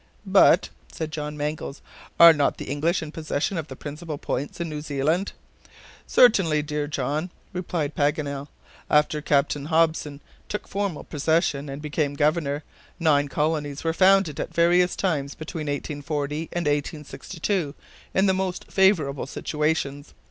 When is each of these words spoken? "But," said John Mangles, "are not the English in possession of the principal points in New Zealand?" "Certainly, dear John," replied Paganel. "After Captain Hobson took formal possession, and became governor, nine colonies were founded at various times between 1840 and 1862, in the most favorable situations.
"But," 0.25 0.69
said 0.91 1.11
John 1.11 1.37
Mangles, 1.37 1.79
"are 2.19 2.33
not 2.33 2.57
the 2.57 2.71
English 2.71 3.03
in 3.03 3.11
possession 3.11 3.55
of 3.55 3.67
the 3.67 3.75
principal 3.75 4.17
points 4.17 4.59
in 4.59 4.67
New 4.67 4.81
Zealand?" 4.81 5.33
"Certainly, 6.07 6.63
dear 6.63 6.87
John," 6.87 7.29
replied 7.53 7.93
Paganel. 7.93 8.47
"After 8.89 9.21
Captain 9.21 9.65
Hobson 9.67 10.19
took 10.49 10.67
formal 10.67 11.03
possession, 11.03 11.69
and 11.69 11.83
became 11.83 12.15
governor, 12.15 12.63
nine 12.99 13.27
colonies 13.27 13.83
were 13.83 13.93
founded 13.93 14.39
at 14.39 14.51
various 14.55 14.95
times 14.95 15.35
between 15.35 15.67
1840 15.67 16.49
and 16.51 16.65
1862, 16.65 17.75
in 18.15 18.25
the 18.25 18.33
most 18.33 18.71
favorable 18.71 19.27
situations. 19.27 20.15